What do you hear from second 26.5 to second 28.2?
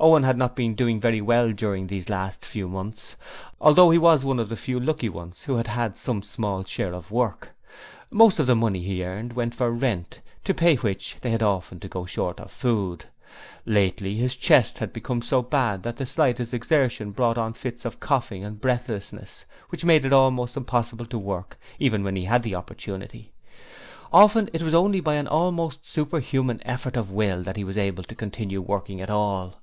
effort of will that he was able to